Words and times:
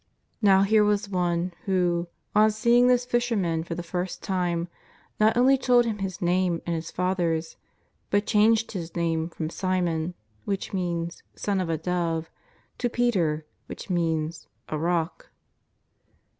Now 0.41 0.63
here 0.63 0.83
was 0.83 1.09
One 1.11 1.53
who, 1.65 2.07
on 2.33 2.49
seeing 2.49 2.87
this 2.87 3.05
fisherman 3.05 3.63
for 3.63 3.75
the 3.75 3.83
first 3.83 4.23
time, 4.23 4.67
not 5.19 5.37
only 5.37 5.59
told 5.59 5.85
him 5.85 5.99
his 5.99 6.23
name 6.23 6.59
and 6.65 6.73
his 6.75 6.89
father's, 6.89 7.55
but 8.09 8.25
changed 8.25 8.71
his 8.71 8.95
name 8.95 9.29
from 9.29 9.51
Simon, 9.51 10.15
which 10.43 10.73
means" 10.73 11.21
Son 11.35 11.61
of 11.61 11.69
a 11.69 11.77
dove," 11.77 12.31
to 12.79 12.89
Peter, 12.89 13.45
which 13.67 13.91
means" 13.91 14.47
a 14.69 14.79
Pock." 14.79 15.29